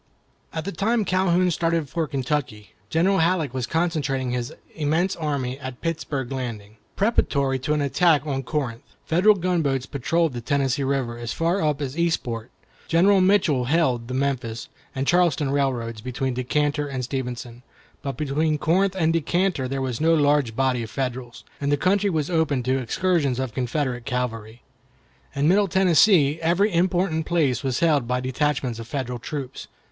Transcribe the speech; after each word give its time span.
At 0.51 0.65
the 0.65 0.71
time 0.71 1.05
Calhoun 1.05 1.51
started 1.51 1.87
for 1.87 2.07
Kentucky, 2.07 2.73
General 2.89 3.19
Halleck 3.19 3.53
was 3.53 3.67
concentrating 3.67 4.31
his 4.31 4.51
immense 4.73 5.15
army 5.15 5.59
at 5.59 5.79
Pittsburg 5.79 6.31
Landing, 6.31 6.77
preparatory 6.95 7.59
to 7.59 7.73
an 7.75 7.81
attack 7.83 8.25
on 8.25 8.41
Corinth. 8.41 8.81
Federal 9.05 9.35
gunboats 9.35 9.85
patrolled 9.85 10.33
the 10.33 10.41
Tennessee 10.41 10.81
River 10.81 11.19
as 11.19 11.33
far 11.33 11.61
up 11.61 11.83
as 11.83 11.95
Eastport. 11.95 12.49
General 12.87 13.21
Mitchell 13.21 13.65
held 13.65 14.07
the 14.07 14.15
Memphis 14.15 14.69
and 14.95 15.05
Charleston 15.05 15.51
Railroad 15.51 16.03
between 16.03 16.33
Decatur 16.33 16.87
and 16.87 17.03
Stevenson, 17.03 17.61
but 18.01 18.17
between 18.17 18.57
Corinth 18.57 18.95
and 18.95 19.13
Decatur 19.13 19.67
there 19.67 19.83
was 19.83 20.01
no 20.01 20.15
large 20.15 20.55
body 20.55 20.81
of 20.81 20.89
Federals, 20.89 21.43
and 21.61 21.71
the 21.71 21.77
country 21.77 22.09
was 22.09 22.27
open 22.31 22.63
to 22.63 22.79
excursions 22.79 23.37
of 23.37 23.53
Confederate 23.53 24.05
cavalry. 24.05 24.63
In 25.35 25.47
Middle 25.47 25.67
Tennessee 25.67 26.39
every 26.41 26.73
important 26.73 27.27
place 27.27 27.61
was 27.61 27.81
held 27.81 28.07
by 28.07 28.19
detachments 28.19 28.79
of 28.79 28.87
Federal 28.87 29.19
troops. 29.19 29.67